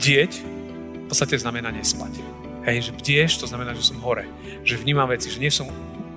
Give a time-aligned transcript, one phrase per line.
[0.00, 2.24] bdieť v podstate znamená nespať.
[2.64, 4.24] Hej, že bdieš, to znamená, že som hore.
[4.64, 5.68] Že vnímam veci, že nie som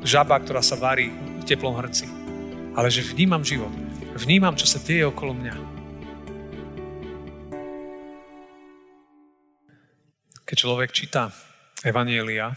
[0.07, 2.07] žaba, ktorá sa varí v teplom hrci.
[2.79, 3.75] Ale že vnímam život.
[4.15, 5.55] Vnímam, čo sa deje okolo mňa.
[10.47, 11.35] Keď človek číta
[11.83, 12.55] Evanielia,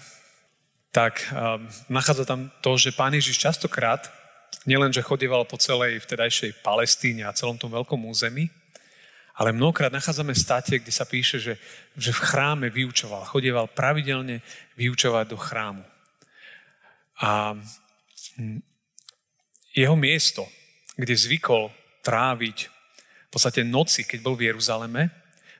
[0.94, 4.06] tak um, nachádza tam to, že pán Ježiš častokrát
[4.62, 8.46] nielen, že chodieval po celej vtedajšej Palestíne a celom tom veľkom území,
[9.36, 11.54] ale mnohokrát nachádzame státe, kde sa píše, že,
[11.92, 14.40] že v chráme vyučoval, chodieval pravidelne
[14.80, 15.84] vyučovať do chrámu.
[17.20, 17.56] A
[19.76, 20.48] jeho miesto,
[20.96, 21.68] kde zvykol
[22.00, 22.58] tráviť
[23.28, 25.12] v podstate noci, keď bol v Jeruzaleme,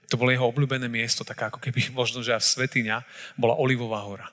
[0.07, 3.05] to bolo jeho obľúbené miesto, taká ako keby možno, že až svetiňa,
[3.37, 4.29] bola Olivová hora.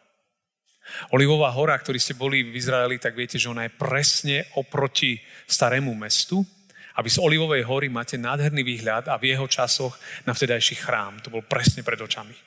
[1.15, 5.95] Olivová hora, ktorí ste boli v Izraeli, tak viete, že ona je presne oproti starému
[5.95, 6.43] mestu.
[6.93, 9.97] A z Olivovej hory máte nádherný výhľad a v jeho časoch
[10.29, 11.17] na vtedajší chrám.
[11.25, 12.37] To bol presne pred očami.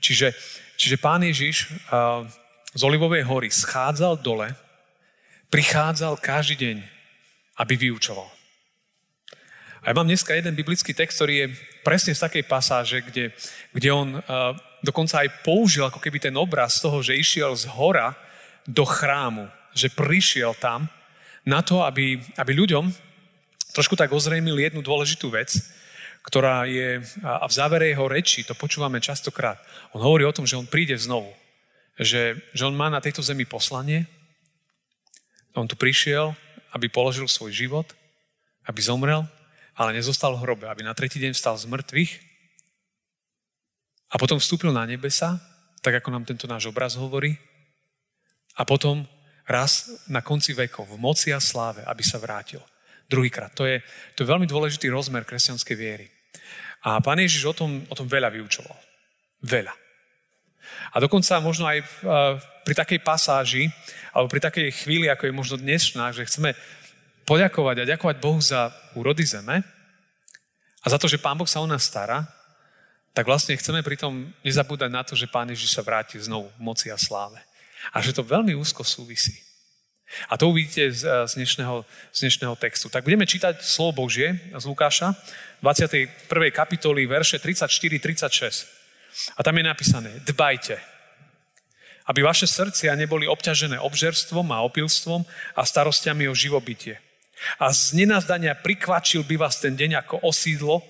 [0.00, 0.36] Čiže,
[0.76, 2.28] čiže pán Ježiš uh,
[2.76, 4.52] z Olivovej hory schádzal dole,
[5.48, 6.76] prichádzal každý deň,
[7.64, 8.28] aby vyučoval.
[9.80, 11.46] A ja mám dneska jeden biblický text, ktorý je
[11.80, 13.32] presne z takej pasáže, kde,
[13.72, 14.52] kde on uh,
[14.84, 18.12] dokonca aj použil ako keby ten obraz toho, že išiel z hora
[18.68, 20.92] do chrámu, že prišiel tam
[21.48, 22.92] na to, aby, aby ľuďom
[23.80, 25.56] trošku tak ozrejmil jednu dôležitú vec,
[26.20, 29.56] ktorá je, a v závere jeho reči, to počúvame častokrát,
[29.96, 31.32] on hovorí o tom, že on príde znovu.
[31.96, 34.04] Že, že on má na tejto zemi poslanie,
[35.56, 36.36] on tu prišiel,
[36.76, 37.88] aby položil svoj život,
[38.68, 39.24] aby zomrel,
[39.72, 42.12] ale nezostal v hrobe, aby na tretí deň vstal z mŕtvych
[44.12, 45.40] a potom vstúpil na nebesa,
[45.80, 47.40] tak ako nám tento náš obraz hovorí.
[48.60, 49.08] A potom
[49.48, 52.60] raz na konci vekov, v moci a sláve, aby sa vrátil.
[53.10, 53.50] Druhýkrát.
[53.58, 53.82] To je,
[54.14, 56.06] to je veľmi dôležitý rozmer kresťanskej viery.
[56.86, 58.78] A pán Ježiš o tom, o tom veľa vyučoval.
[59.42, 59.74] Veľa.
[60.94, 61.82] A dokonca možno aj
[62.62, 63.66] pri takej pasáži,
[64.14, 66.54] alebo pri takej chvíli, ako je možno dnešná, že chceme
[67.26, 69.66] poďakovať a ďakovať Bohu za úrody zeme
[70.80, 72.24] a za to, že Pán Boh sa o nás stará,
[73.10, 76.94] tak vlastne chceme pritom nezabúdať na to, že Pán Ježiš sa vráti znovu v moci
[76.94, 77.42] a sláve.
[77.90, 79.49] A že to veľmi úzko súvisí.
[80.28, 82.88] A to uvidíte z, z, dnešného, z dnešného textu.
[82.90, 85.14] Tak budeme čítať slovo Božie z Lukáša,
[85.62, 86.10] 21.
[86.50, 88.66] kapitoly, verše 34-36.
[89.36, 90.78] A tam je napísané, dbajte,
[92.06, 95.22] aby vaše srdcia neboli obťažené obžerstvom a opilstvom
[95.54, 96.98] a starostiami o živobytie.
[97.56, 100.82] A z nenazdania prikvačil by vás ten deň ako osídlo,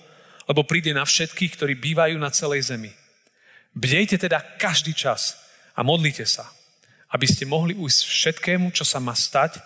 [0.49, 2.91] lebo príde na všetkých, ktorí bývajú na celej zemi.
[3.71, 5.39] Bdejte teda každý čas
[5.77, 6.51] a modlite sa,
[7.11, 9.59] aby ste mohli ujsť všetkému, čo sa má stať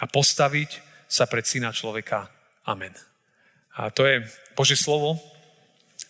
[0.00, 2.28] a postaviť sa pred syna človeka.
[2.64, 2.92] Amen.
[3.76, 4.24] A to je
[4.56, 5.20] Božie slovo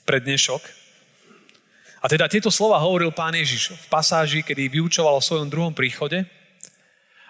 [0.07, 0.63] pre dnešok.
[1.99, 6.23] A teda tieto slova hovoril pán Ježiš v pasáži, kedy vyučoval o svojom druhom príchode.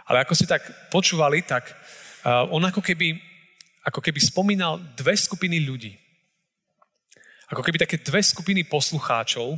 [0.04, 1.72] Ale ako ste tak počúvali, tak
[2.53, 3.16] on ako keby,
[3.88, 5.97] ako keby spomínal dve skupiny ľudí.
[7.48, 9.56] Ako keby také dve skupiny poslucháčov,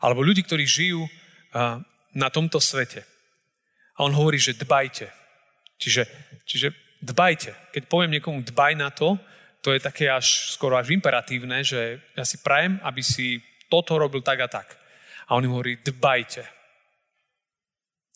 [0.00, 1.04] alebo ľudí, ktorí žijú
[2.16, 3.04] na tomto svete.
[4.00, 5.12] A on hovorí, že dbajte.
[5.76, 6.08] Čiže,
[6.48, 6.68] čiže
[7.04, 7.52] dbajte.
[7.76, 9.20] Keď poviem niekomu dbaj na to,
[9.60, 14.24] to je také až skoro až imperatívne, že ja si prajem, aby si toto robil
[14.24, 14.78] tak a tak.
[15.28, 16.42] A on im hovorí, dbajte.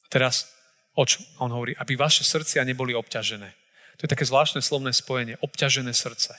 [0.04, 0.48] A teraz,
[0.94, 1.20] o čo?
[1.36, 3.50] A on hovorí, aby vaše srdcia neboli obťažené.
[3.98, 6.32] To je také zvláštne slovné spojenie, obťažené srdce.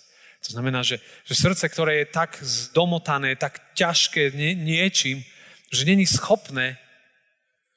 [0.47, 0.97] To znamená, že,
[1.27, 5.21] že srdce, ktoré je tak zdomotané, tak ťažké nie, niečím,
[5.69, 6.81] že není schopné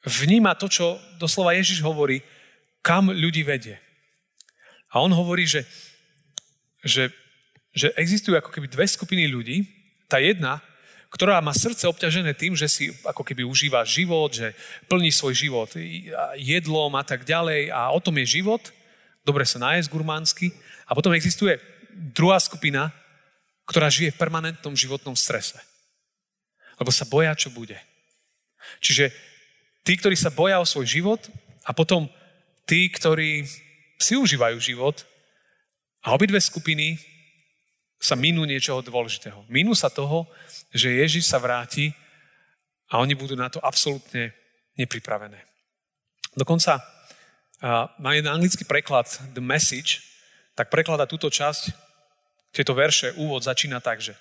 [0.04, 2.20] vnímať to, čo doslova Ježiš hovorí,
[2.84, 3.81] kam ľudí vedie.
[4.92, 5.65] A on hovorí, že,
[6.84, 7.10] že,
[7.72, 9.65] že existujú ako keby dve skupiny ľudí.
[10.06, 10.60] Tá jedna,
[11.10, 14.53] ktorá má srdce obťažené tým, že si ako keby užíva život, že
[14.87, 15.70] plní svoj život
[16.38, 18.62] jedlom a tak ďalej a o tom je život.
[19.25, 20.53] Dobre sa nájsť gurmánsky.
[20.84, 21.56] A potom existuje
[22.12, 22.92] druhá skupina,
[23.65, 25.56] ktorá žije v permanentnom životnom strese.
[26.77, 27.80] Lebo sa boja, čo bude.
[28.84, 29.15] Čiže
[29.84, 31.21] tí, ktorí sa boja o svoj život
[31.63, 32.09] a potom
[32.65, 33.45] tí, ktorí
[34.01, 35.04] si užívajú život
[36.03, 36.98] a obidve skupiny
[38.01, 39.45] sa minú niečoho dôležitého.
[39.48, 40.28] Minú sa toho,
[40.72, 41.92] že Ježiš sa vráti
[42.92, 44.33] a oni budú na to absolútne
[44.77, 45.41] nepripravené.
[46.37, 46.83] Dokonca
[47.97, 50.04] má jeden anglický preklad The Message,
[50.53, 51.72] tak preklada túto časť
[52.53, 54.15] tieto verše, úvod začína tak, že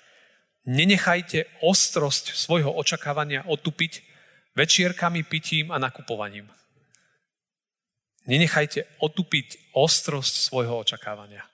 [0.64, 4.13] nenechajte ostrosť svojho očakávania otupiť
[4.54, 6.48] večierkami, pitím a nakupovaním.
[8.24, 11.44] Nenechajte otupiť ostrosť svojho očakávania.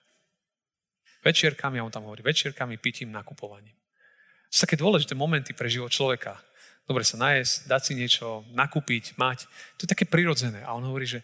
[1.21, 3.75] Večierkami, a on tam hovorí, večierkami, pitím, nakupovaním.
[4.49, 6.39] sú také dôležité momenty pre život človeka.
[6.89, 9.47] Dobre sa najesť, dať si niečo, nakúpiť, mať.
[9.79, 10.65] To je také prirodzené.
[10.65, 11.21] A on hovorí, že,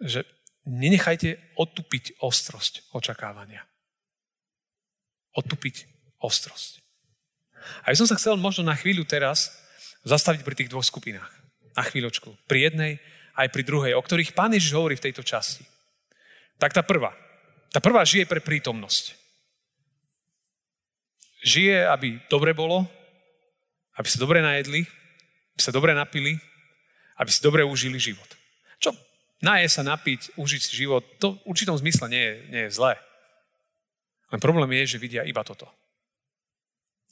[0.00, 0.24] že
[0.66, 3.62] nenechajte otupiť ostrosť očakávania.
[5.38, 5.86] Otupiť
[6.18, 6.82] ostrosť.
[7.86, 9.61] A ja som sa chcel možno na chvíľu teraz
[10.06, 11.30] zastaviť pri tých dvoch skupinách.
[11.72, 12.34] Na chvíľočku.
[12.46, 12.92] Pri jednej
[13.32, 15.64] aj pri druhej, o ktorých Pán Ježiš hovorí v tejto časti.
[16.60, 17.16] Tak tá prvá.
[17.72, 19.16] Tá prvá žije pre prítomnosť.
[21.42, 22.84] Žije, aby dobre bolo,
[23.96, 24.84] aby sa dobre najedli,
[25.56, 26.36] aby sa dobre napili,
[27.18, 28.28] aby si dobre užili život.
[28.78, 28.94] Čo
[29.42, 32.94] naje sa, napiť, užiť si život, to v určitom zmysle nie je, nie je zlé.
[34.30, 35.66] Len problém je, že vidia iba toto.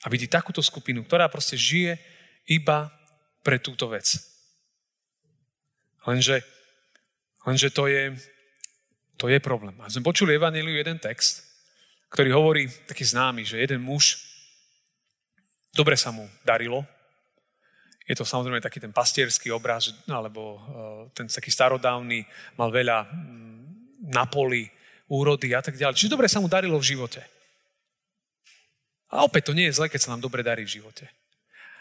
[0.00, 2.00] A vidí takúto skupinu, ktorá proste žije
[2.48, 2.92] iba
[3.44, 4.16] pre túto vec.
[6.06, 6.40] Lenže,
[7.44, 8.16] lenže to, je,
[9.20, 9.76] to je problém.
[9.84, 11.44] A sme počuli Evangeliu jeden text,
[12.08, 14.18] ktorý hovorí, taký známy, že jeden muž,
[15.76, 16.82] dobre sa mu darilo,
[18.10, 20.60] je to samozrejme taký ten pastierský obraz, alebo uh,
[21.14, 22.26] ten taký starodávny,
[22.58, 23.06] mal veľa
[24.10, 24.66] na poli,
[25.06, 25.94] úrody a tak ďalej.
[25.94, 27.22] Čiže dobre sa mu darilo v živote.
[29.10, 31.06] A opäť to nie je zle, keď sa nám dobre darí v živote.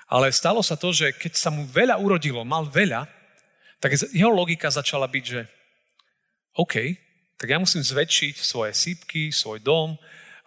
[0.10, 3.06] Ale stalo sa to, že keď sa mu veľa urodilo, mal veľa,
[3.78, 5.42] tak jeho logika začala byť, že
[6.58, 6.76] OK,
[7.40, 9.96] tak ja musím zväčšiť svoje sípky, svoj dom,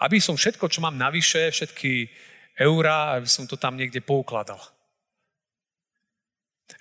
[0.02, 2.10] aby som všetko, čo mám navyše, všetky
[2.58, 4.60] eurá, aby som to tam niekde poukladal.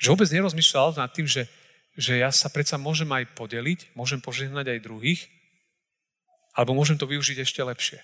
[0.01, 1.45] Že vôbec nerozmýšľal nad tým, že,
[1.93, 5.21] že ja sa predsa môžem aj podeliť, môžem požehnať aj druhých,
[6.57, 8.01] alebo môžem to využiť ešte lepšie.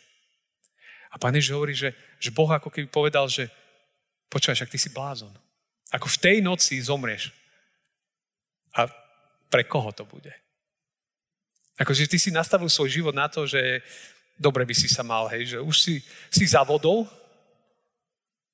[1.11, 1.91] A pán Ježiš hovorí, že,
[2.21, 3.51] že Boh ako keby povedal, že
[4.29, 5.31] počúvaj, však ty si blázon.
[5.91, 7.31] Ako v tej noci zomrieš.
[8.75, 8.87] A
[9.47, 10.31] pre koho to bude?
[11.77, 13.85] Akože ty si nastavil svoj život na to, že
[14.37, 15.93] dobre by si sa mal, hej, že už si,
[16.29, 17.05] si za vodou,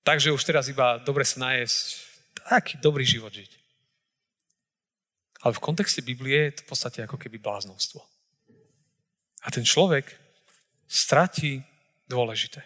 [0.04, 2.04] takže už teraz iba dobre sa najesť,
[2.48, 3.52] taký dobrý život žiť.
[5.44, 8.00] Ale v kontexte Biblie je to v podstate ako keby bláznostvo.
[9.44, 10.08] A ten človek
[10.88, 11.64] stratí
[12.08, 12.64] dôležité.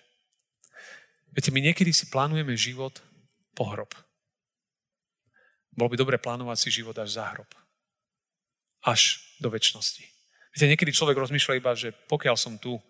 [1.34, 3.02] Viete, my niekedy si plánujeme život
[3.58, 3.92] po hrob.
[5.78, 7.50] Bolo by dobre plánovať si život až za hrob.
[8.82, 10.02] Až do väčšnosti.
[10.54, 12.82] Viete, niekedy človek rozmýšľa iba, že pokiaľ som tu,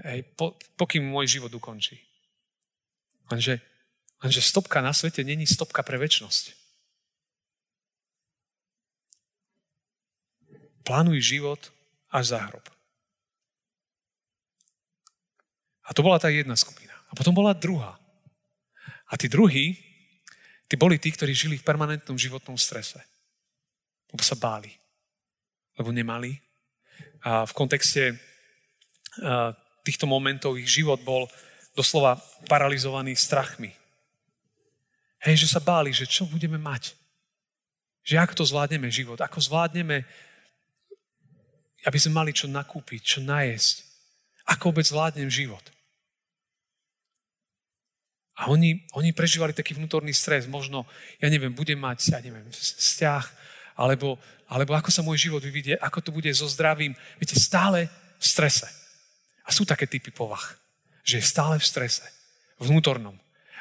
[0.00, 2.00] hej, po, pokým môj život ukončí.
[3.28, 3.60] Lenže,
[4.24, 6.56] lenže stopka na svete není stopka pre väčnosť.
[10.88, 11.68] Plánuj život
[12.08, 12.64] až za hrob.
[15.84, 16.91] A to bola tá jedna skupina.
[17.12, 18.00] A potom bola druhá.
[19.12, 19.76] A tí druhí,
[20.72, 22.96] Tí boli tí, ktorí žili v permanentnom životnom strese.
[24.08, 24.72] Lebo sa báli.
[25.76, 26.32] Lebo nemali.
[27.28, 28.16] A v kontexte
[29.84, 31.28] týchto momentov ich život bol
[31.76, 32.16] doslova
[32.48, 33.68] paralizovaný strachmi.
[35.20, 36.96] Hej, že sa báli, že čo budeme mať.
[38.00, 40.08] Že ako to zvládneme život, ako zvládneme,
[41.84, 43.84] aby sme mali čo nakúpiť, čo najesť.
[44.56, 45.60] Ako vôbec zvládnem život.
[48.42, 50.50] A oni, oni prežívali taký vnútorný stres.
[50.50, 50.82] Možno,
[51.22, 53.24] ja neviem, budem mať, ja neviem, vzťah,
[53.78, 54.18] alebo,
[54.50, 56.98] alebo ako sa môj život vyvidie, ako to bude so zdravím.
[57.22, 57.86] Viete, stále
[58.18, 58.66] v strese.
[59.46, 60.42] A sú také typy povah,
[61.06, 62.02] že je stále v strese.
[62.58, 63.14] Vnútornom.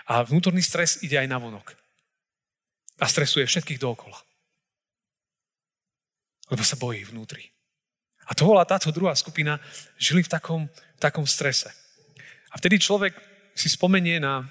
[0.09, 1.77] A vnútorný stres ide aj na vonok.
[2.97, 4.17] A stresuje všetkých dookola.
[6.49, 7.53] Lebo sa bojí vnútri.
[8.25, 9.61] A to bola táto druhá skupina,
[10.01, 11.69] žili v takom, v takom strese.
[12.49, 13.13] A vtedy človek
[13.53, 14.49] si spomenie na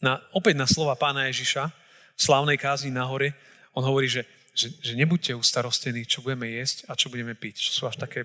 [0.00, 3.36] na, opäť na slova pána Ježiša v slávnej kázni na hore.
[3.76, 4.24] On hovorí, že,
[4.56, 7.60] že, že nebuďte ustarostení, čo budeme jesť a čo budeme piť.
[7.68, 8.24] Čo sú až také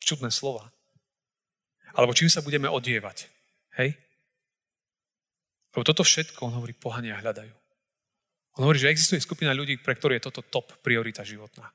[0.00, 0.72] čudné slova.
[1.92, 3.28] Alebo čím sa budeme odievať.
[3.76, 4.00] Hej?
[5.76, 7.52] Lebo toto všetko, on hovorí, pohania hľadajú.
[8.58, 11.70] On hovorí, že existuje skupina ľudí, pre ktorú je toto top priorita životná.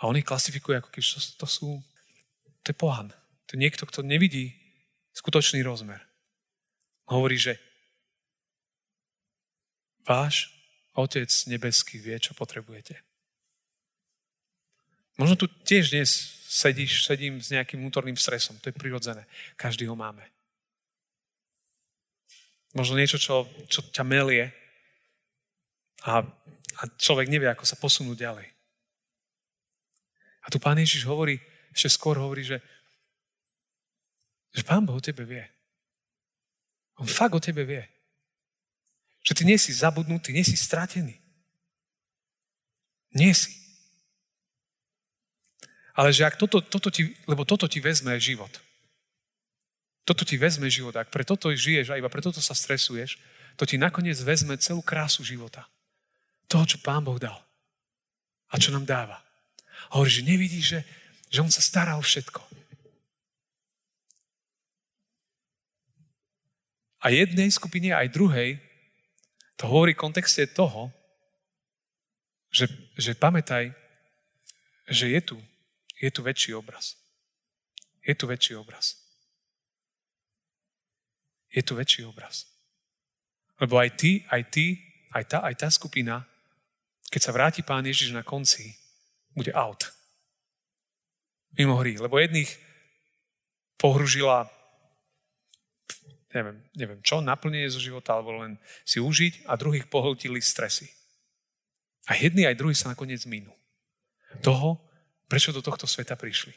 [0.00, 1.02] A on ich klasifikuje ako keď
[1.38, 1.78] to sú,
[2.64, 3.12] to je pohan.
[3.46, 4.56] To je niekto, kto nevidí
[5.12, 6.00] skutočný rozmer.
[7.06, 7.60] Hovorí, že
[10.02, 10.50] Váš
[10.92, 13.00] Otec nebeský vie, čo potrebujete.
[15.16, 16.10] Možno tu tiež dnes
[16.48, 18.60] sedíš, sedím s nejakým vnútorným stresom.
[18.60, 19.24] To je prirodzené.
[19.56, 20.24] Každý ho máme.
[22.72, 24.52] Možno niečo, čo, čo ťa melie
[26.08, 26.24] a,
[26.80, 28.48] a človek nevie, ako sa posunúť ďalej.
[30.42, 31.38] A tu Pán Ježiš hovorí,
[31.72, 32.58] ešte skôr hovorí, že,
[34.52, 35.44] že Pán Boh o tebe vie.
[37.00, 37.84] On fakt o tebe vie.
[39.22, 41.18] Že ty nie si zabudnutý, nie si stratený.
[43.14, 43.54] Nie si.
[45.92, 48.50] Ale že ak toto, toto ti, lebo toto ti vezme život.
[50.02, 50.96] toto ti vezme život.
[50.98, 53.22] Ak pre toto žiješ a iba pre toto sa stresuješ,
[53.54, 55.68] to ti nakoniec vezme celú krásu života.
[56.50, 57.38] Toho, čo Pán Boh dal.
[58.50, 59.22] A čo nám dáva.
[59.88, 60.80] A hovorí, že nevidíš, že,
[61.30, 62.42] že On sa stará o všetko.
[67.02, 68.62] A jednej skupine, aj druhej,
[69.62, 70.90] to hovorí v kontexte toho,
[72.50, 72.66] že,
[72.98, 73.70] že pamätaj,
[74.90, 75.38] že je tu,
[76.02, 76.98] je tu väčší obraz.
[78.02, 78.98] Je tu väčší obraz.
[81.54, 82.50] Je tu väčší obraz.
[83.62, 84.82] Lebo aj ty, aj ty,
[85.14, 86.26] aj tá, aj tá skupina,
[87.06, 88.74] keď sa vráti Pán Ježiš na konci,
[89.30, 89.94] bude out.
[91.54, 92.02] Mimo hry.
[92.02, 92.50] Lebo jedných
[93.78, 94.50] pohružila
[96.32, 100.88] neviem, neviem čo, naplnenie zo života, alebo len si užiť a druhých pohltili stresy.
[102.10, 103.52] A jedni aj druhí sa nakoniec minú.
[104.42, 104.80] Toho,
[105.28, 106.52] prečo do tohto sveta prišli.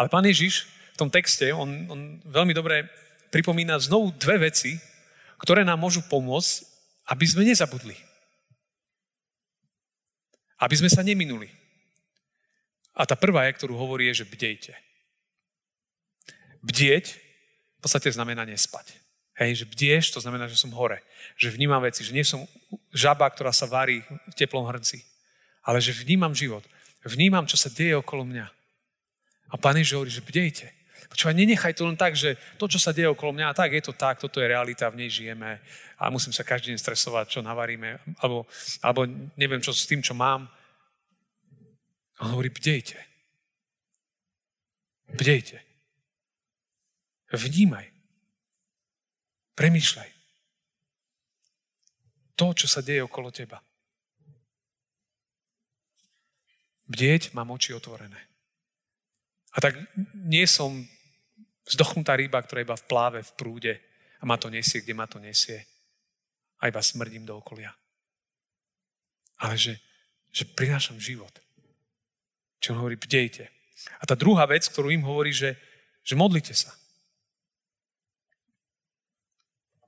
[0.00, 2.88] Ale pán Ježiš v tom texte, on, on veľmi dobre
[3.28, 4.80] pripomína znovu dve veci,
[5.36, 6.64] ktoré nám môžu pomôcť,
[7.12, 7.94] aby sme nezabudli.
[10.56, 11.52] Aby sme sa neminuli.
[12.96, 14.72] A tá prvá je, ktorú hovorí, je, že bdejte.
[16.64, 17.25] Bdieť
[17.86, 18.98] podstate znamená nespať.
[19.38, 21.06] Hej, že bdieš, to znamená, že som hore.
[21.38, 22.42] Že vnímam veci, že nie som
[22.90, 25.06] žaba, ktorá sa varí v teplom hrnci.
[25.62, 26.66] Ale že vnímam život.
[27.06, 28.46] Vnímam, čo sa deje okolo mňa.
[29.52, 30.66] A Pán Ježiš hovorí, že bdejte.
[31.06, 33.94] Počúvaj, nenechaj to len tak, že to, čo sa deje okolo mňa, tak je to
[33.94, 35.62] tak, toto je realita, v nej žijeme
[36.02, 38.42] a musím sa každý deň stresovať, čo navaríme, alebo,
[38.82, 39.06] alebo
[39.38, 40.50] neviem, čo s tým, čo mám.
[42.18, 42.98] On hovorí, bdejte.
[45.14, 45.65] Bdejte.
[47.32, 47.90] Vnímaj.
[49.56, 50.10] Premýšľaj.
[52.36, 53.58] To, čo sa deje okolo teba.
[56.86, 58.20] Bdieť mám oči otvorené.
[59.56, 59.74] A tak
[60.14, 60.84] nie som
[61.66, 63.74] vzdochnutá ryba, ktorá iba v pláve, v prúde
[64.20, 65.66] a ma to nesie, kde ma to nesie.
[66.62, 67.74] A iba smrdím do okolia.
[69.42, 69.80] Ale že,
[70.30, 71.32] že prinášam život.
[72.60, 73.48] Čo on hovorí, bdejte.
[74.00, 75.56] A tá druhá vec, ktorú im hovorí, že,
[76.04, 76.72] že modlite sa.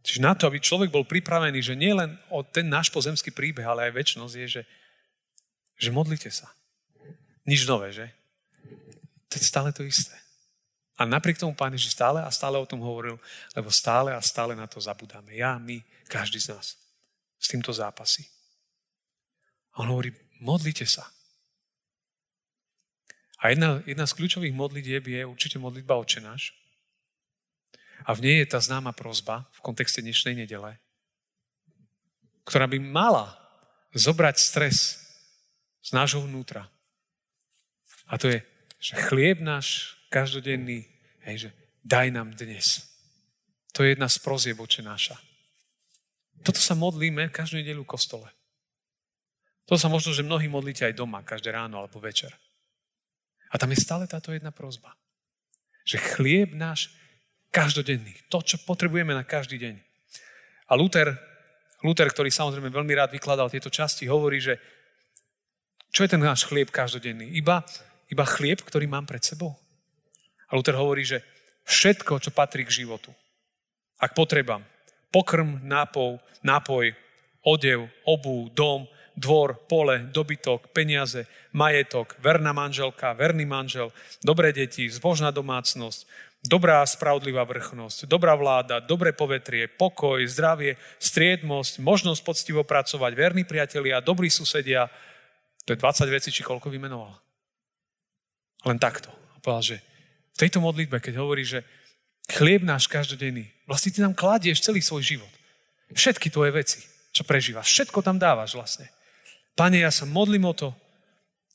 [0.02, 3.66] Čiže na to, aby človek bol pripravený, že nie len o ten náš pozemský príbeh,
[3.66, 4.62] ale aj väčšnosť je, že,
[5.76, 6.48] že modlite sa.
[7.44, 8.06] Nič nové, že?
[9.28, 10.14] To je stále to isté.
[10.98, 13.22] A napriek tomu Pán Ježiš stále a stále o tom hovoril,
[13.54, 15.30] lebo stále a stále na to zabudáme.
[15.30, 15.78] Ja, my,
[16.10, 16.74] každý z nás.
[17.38, 18.26] S týmto zápasí.
[19.78, 20.10] A on hovorí,
[20.42, 21.06] modlite sa.
[23.38, 26.50] A jedna, jedna z kľúčových modlitieb je určite modlitba očenáš.
[28.06, 30.78] A v nej je tá známa prozba v kontexte dnešnej nedele,
[32.46, 33.34] ktorá by mala
[33.96, 35.02] zobrať stres
[35.82, 36.68] z nášho vnútra.
[38.08, 38.40] A to je,
[38.78, 40.86] že chlieb náš každodenný,
[41.26, 41.50] hej, že
[41.84, 42.84] daj nám dnes.
[43.76, 45.16] To je jedna z prozieb oče náša.
[46.42, 48.28] Toto sa modlíme každú nedelu v kostole.
[49.68, 52.32] To sa možno, že mnohí modlíte aj doma, každé ráno alebo večer.
[53.52, 54.96] A tam je stále táto jedna prozba.
[55.84, 56.92] Že chlieb náš
[57.58, 58.14] Každodenný.
[58.30, 59.74] To, čo potrebujeme na každý deň.
[60.70, 61.10] A Luther,
[61.82, 64.62] Luther, ktorý samozrejme veľmi rád vykladal tieto časti, hovorí, že
[65.90, 67.34] čo je ten náš chlieb každodenný?
[67.34, 67.66] Iba,
[68.06, 69.58] iba chlieb, ktorý mám pred sebou.
[70.46, 71.24] A Luther hovorí, že
[71.66, 73.10] všetko, čo patrí k životu,
[73.98, 74.62] ak potrebám,
[75.10, 76.94] pokrm, nápoj, nápoj,
[77.42, 78.86] odev, obu, dom,
[79.18, 83.90] dvor, pole, dobytok, peniaze, majetok, verná manželka, verný manžel,
[84.22, 86.06] dobré deti, zbožná domácnosť,
[86.38, 93.98] Dobrá spravodlivá vrchnosť, dobrá vláda, dobré povetrie, pokoj, zdravie, striedmosť, možnosť poctivo pracovať, verní priatelia,
[93.98, 94.86] dobrí susedia.
[95.66, 97.10] To je 20 vecí, či koľko vymenoval.
[98.70, 99.10] Len takto.
[99.34, 99.76] A povedal, že
[100.30, 101.66] v tejto modlitbe, keď hovorí, že
[102.30, 105.32] chlieb náš každodenný, vlastne ty nám kladieš celý svoj život.
[105.90, 108.86] Všetky tvoje veci, čo prežívaš, všetko tam dávaš vlastne.
[109.58, 110.70] Pane, ja sa modlím o to,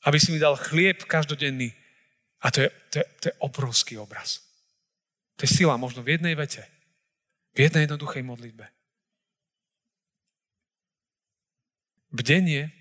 [0.04, 1.72] aby si mi dal chlieb každodenný.
[2.44, 4.44] A to je, to je, to je obrovský obraz.
[5.40, 6.68] To je sila možno v jednej vete.
[7.56, 8.68] V jednej jednoduchej modlitbe.
[12.12, 12.76] Bdenie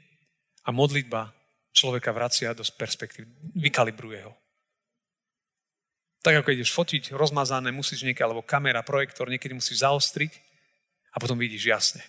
[0.66, 1.30] a modlitba
[1.70, 4.34] človeka vracia do perspektív, vykalibruje ho.
[6.26, 10.32] Tak ako ideš fotiť rozmazané, musíš niekedy, alebo kamera, projektor, niekedy musíš zaostriť
[11.14, 12.02] a potom vidíš jasne.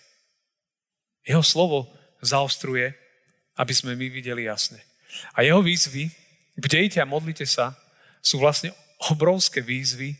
[1.22, 1.90] Jeho slovo
[2.20, 3.03] zaostruje,
[3.58, 4.82] aby sme my videli jasne.
[5.38, 6.10] A jeho výzvy,
[6.58, 7.74] bdejte a modlite sa,
[8.24, 8.74] sú vlastne
[9.10, 10.16] obrovské výzvy,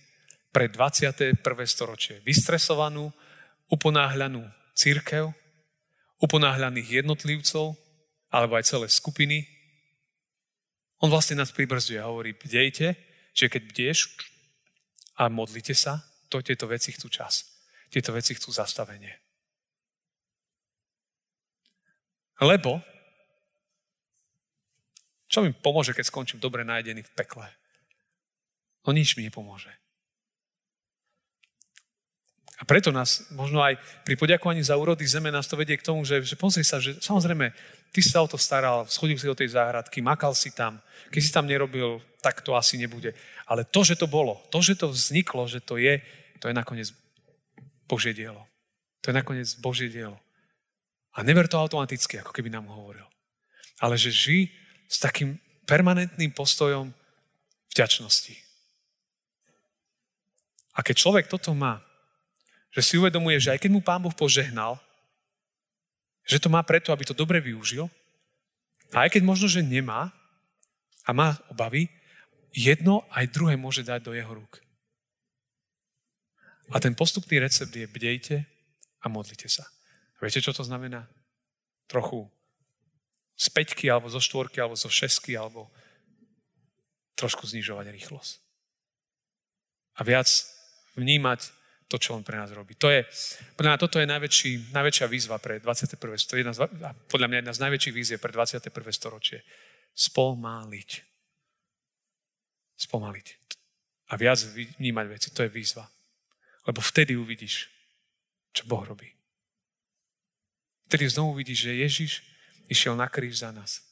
[0.55, 1.35] pre 21.
[1.67, 2.23] storočie.
[2.23, 3.11] Vystresovanú,
[3.67, 4.47] uponáhľanú
[4.79, 5.35] církev,
[6.23, 7.75] uponáhľaných jednotlivcov,
[8.31, 9.51] alebo aj celé skupiny.
[11.03, 12.95] On vlastne nás pribrzduje a hovorí, bdejte,
[13.35, 14.15] že keď bdieš
[15.19, 17.51] a modlite sa, to tieto veci chcú čas.
[17.91, 19.11] Tieto veci chcú zastavenie.
[22.39, 22.79] Lebo
[25.35, 27.51] čo mi pomôže, keď skončím dobre nájdený v pekle?
[28.87, 29.75] No nič mi nepomôže.
[32.55, 33.75] A preto nás, možno aj
[34.07, 37.03] pri poďakovaní za úrody zeme, nás to vedie k tomu, že, že pozri sa, že
[37.03, 37.51] samozrejme,
[37.91, 40.79] ty si sa o to staral, schodil si do tej záhradky, makal si tam,
[41.11, 43.11] keď si tam nerobil, tak to asi nebude.
[43.51, 45.99] Ale to, že to bolo, to, že to vzniklo, že to je,
[46.39, 46.95] to je nakoniec
[47.91, 48.47] Božie dielo.
[49.03, 50.17] To je nakoniec Božie dielo.
[51.19, 53.05] A never to automaticky, ako keby nám hovoril.
[53.83, 54.55] Ale že ži
[54.95, 55.35] s takým
[55.67, 56.95] permanentným postojom
[57.75, 58.39] vďačnosti.
[60.75, 61.83] A keď človek toto má,
[62.71, 64.79] že si uvedomuje, že aj keď mu Pán Boh požehnal,
[66.23, 67.91] že to má preto, aby to dobre využil,
[68.95, 70.15] a aj keď možno, že nemá
[71.03, 71.91] a má obavy,
[72.55, 74.63] jedno aj druhé môže dať do jeho rúk.
[76.71, 78.47] A ten postupný recept je bdejte
[79.03, 79.67] a modlite sa.
[80.23, 81.05] Viete, čo to znamená?
[81.91, 82.31] Trochu
[83.35, 85.71] z peťky, alebo zo štvorky, alebo zo šesky, alebo
[87.19, 88.33] trošku znižovať rýchlosť.
[89.99, 90.27] A viac
[90.99, 91.51] vnímať
[91.87, 92.75] to, čo on pre nás robí.
[92.81, 93.07] To je,
[93.55, 96.19] podľa mňa toto je najväčší, najväčšia výzva pre 21.
[96.19, 96.75] storočie.
[97.07, 98.71] Podľa mňa jedna z najväčších výziev pre 21.
[98.91, 99.39] storočie.
[99.95, 100.91] Spomaliť.
[102.75, 103.27] Spomaliť.
[104.11, 104.39] A viac
[104.81, 105.29] vnímať veci.
[105.31, 105.87] To je výzva.
[106.67, 107.71] Lebo vtedy uvidíš,
[108.51, 109.07] čo Boh robí.
[110.91, 112.13] Vtedy znovu uvidíš, že Ježiš
[112.69, 113.85] išiel na kríž za nás.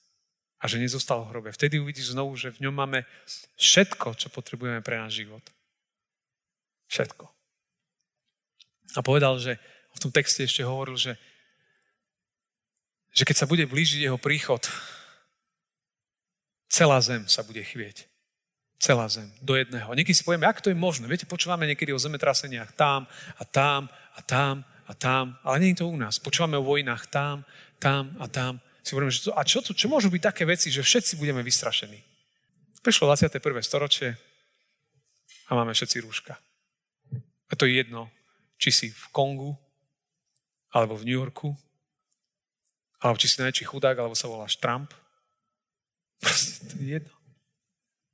[0.63, 1.51] A že nezostal v hrobe.
[1.51, 3.03] Vtedy uvidíš znovu, že v ňom máme
[3.59, 5.43] všetko, čo potrebujeme pre náš život.
[6.87, 7.27] Všetko.
[8.95, 9.59] A povedal, že
[9.93, 11.19] v tom texte ešte hovoril, že,
[13.11, 14.63] že keď sa bude blížiť jeho príchod,
[16.71, 18.07] celá zem sa bude chvieť.
[18.83, 19.95] Celá zem, do jedného.
[19.95, 21.07] Niekedy si povieme, ako to je možné.
[21.07, 23.07] Viete, počúvame niekedy o zemetraseniach tam
[23.39, 23.87] a tam
[24.19, 26.19] a tam a tam, ale nie je to u nás.
[26.19, 27.47] Počúvame o vojnách tam,
[27.83, 28.63] tam a tam.
[28.87, 31.43] Si hovoríme, že to, a čo, to, čo môžu byť také veci, že všetci budeme
[31.43, 31.99] vystrašení?
[32.83, 33.43] Prišlo 21.
[33.63, 34.15] storočie
[35.47, 36.39] a máme všetci rúška.
[37.51, 38.11] A to je jedno,
[38.59, 39.59] či si v Kongu,
[40.71, 41.53] alebo v New Yorku,
[43.03, 44.95] alebo či si najväčší chudák, alebo sa voláš Trump.
[46.23, 47.15] Proste to je jedno.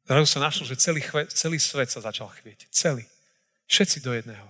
[0.08, 2.64] Zrazu sa našlo, že celý, chve, celý svet sa začal chvieť.
[2.72, 3.04] Celý.
[3.68, 4.48] Všetci do jedného.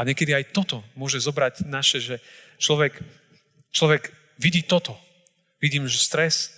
[0.00, 2.16] A niekedy aj toto môže zobrať naše, že
[2.56, 3.04] človek,
[3.68, 4.08] človek
[4.40, 4.96] vidí toto.
[5.60, 6.56] Vidím, že stres,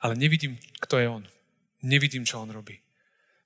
[0.00, 1.24] ale nevidím, kto je on.
[1.84, 2.80] Nevidím, čo on robí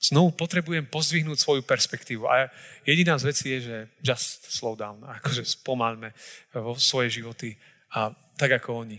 [0.05, 2.29] znovu potrebujem pozdvihnúť svoju perspektívu.
[2.29, 2.53] A
[2.85, 6.13] jediná z vecí je, že just slow down, akože spomalme
[6.53, 7.57] vo svoje životy
[7.97, 8.99] a tak ako oni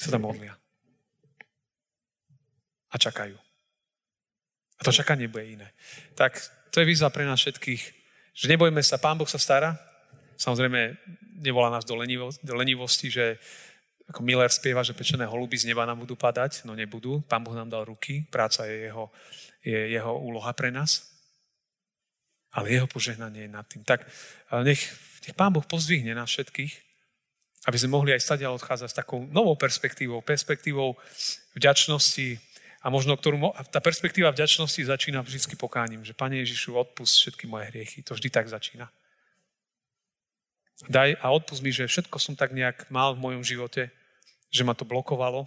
[0.00, 0.56] sa tam modlia.
[2.90, 3.36] A čakajú.
[4.80, 5.68] A to čakanie bude iné.
[6.16, 6.40] Tak
[6.72, 7.99] to je výzva pre nás všetkých,
[8.40, 9.76] že nebojme sa, Pán Boh sa stará.
[10.40, 10.96] Samozrejme,
[11.44, 11.92] nevolá nás do,
[12.40, 13.36] do lenivosti, že
[14.08, 17.20] ako Miller spieva, že pečené holuby z neba nám budú padať, no nebudú.
[17.28, 19.12] Pán Boh nám dal ruky, práca je jeho,
[19.60, 21.04] je jeho úloha pre nás.
[22.56, 23.84] Ale jeho požehnanie je nad tým.
[23.84, 24.08] Tak
[24.64, 24.82] nech,
[25.28, 26.72] nech Pán Boh pozdvihne nás všetkých,
[27.68, 30.96] aby sme mohli aj stať a odchádzať s takou novou perspektívou, perspektívou
[31.52, 32.40] vďačnosti
[32.80, 37.68] a možno ktorú, tá perspektíva vďačnosti začína vždy pokáním, že Pane Ježišu, odpust všetky moje
[37.68, 38.00] hriechy.
[38.08, 38.88] To vždy tak začína.
[40.88, 43.92] Daj a odpust mi, že všetko som tak nejak mal v mojom živote,
[44.48, 45.44] že ma to blokovalo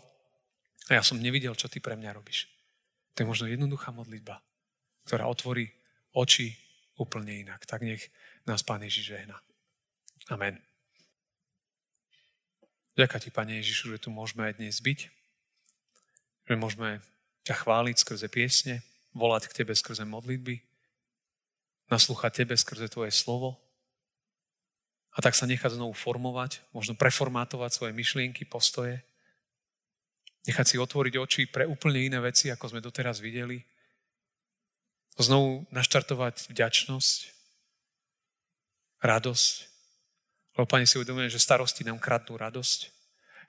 [0.94, 2.46] a ja som nevidel, čo ty pre mňa robíš.
[3.18, 4.46] To je možno jednoduchá modlitba,
[5.10, 5.74] ktorá otvorí
[6.14, 6.54] oči
[7.02, 7.66] úplne inak.
[7.66, 8.14] Tak nech
[8.46, 9.42] nás Pán Ježiš žehna.
[10.30, 10.62] Amen.
[12.94, 15.00] Ďakujem ti, Pane Ježišu, že tu môžeme aj dnes byť,
[16.46, 17.02] že môžeme
[17.44, 20.64] ťa chváliť skrze piesne, volať k Tebe skrze modlitby,
[21.92, 23.60] naslúchať Tebe skrze Tvoje slovo
[25.14, 29.06] a tak sa nechať znovu formovať, možno preformátovať svoje myšlienky, postoje,
[30.50, 33.62] nechať si otvoriť oči pre úplne iné veci, ako sme doteraz videli,
[35.22, 37.18] znovu naštartovať vďačnosť,
[39.06, 39.54] radosť,
[40.58, 42.90] lebo Pane si uvedomujem, že starosti nám kradnú radosť,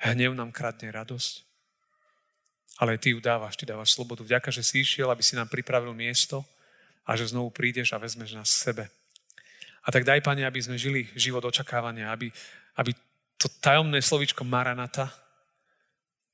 [0.05, 1.54] hnev nám kradne radosť,
[2.79, 4.25] ale Ty ju dávaš, Ty dávaš slobodu.
[4.25, 6.43] Vďaka, že si išiel, aby si nám pripravil miesto
[7.07, 8.85] a že znovu prídeš a vezmeš nás k sebe.
[9.85, 12.33] A tak daj, Pane, aby sme žili život očakávania, aby,
[12.81, 12.97] aby
[13.37, 15.13] to tajomné slovičko Maranata,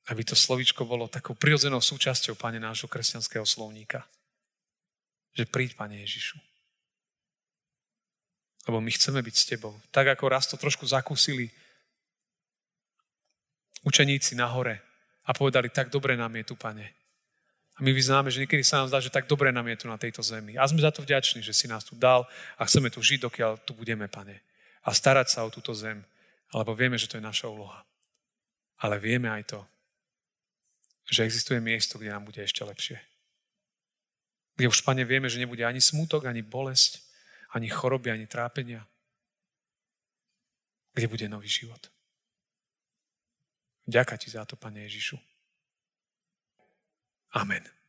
[0.09, 4.07] aby to slovičko bolo takou prirodzenou súčasťou, Pane, nášho kresťanského slovníka.
[5.37, 6.39] Že príď, Pane Ježišu.
[8.65, 9.73] Lebo my chceme byť s Tebou.
[9.93, 11.51] Tak ako raz to trošku zakúsili
[13.83, 14.90] učeníci na hore
[15.25, 17.01] a povedali, tak dobre nám je tu, Pane.
[17.77, 19.97] A my vyznáme, že niekedy sa nám zdá, že tak dobre nám je tu na
[19.97, 20.59] tejto zemi.
[20.59, 22.27] A sme za to vďační, že si nás tu dal
[22.59, 24.43] a chceme tu žiť, dokiaľ tu budeme, pane.
[24.85, 26.03] A starať sa o túto zem,
[26.53, 27.81] lebo vieme, že to je naša úloha.
[28.81, 29.59] Ale vieme aj to,
[31.09, 32.97] že existuje miesto, kde nám bude ešte lepšie.
[34.57, 37.01] Kde už, pane, vieme, že nebude ani smútok, ani bolesť,
[37.55, 38.85] ani choroby, ani trápenia.
[40.91, 41.79] Kde bude nový život.
[43.87, 45.17] Ďaká ti za to, Pane Ježišu.
[47.33, 47.80] Amen.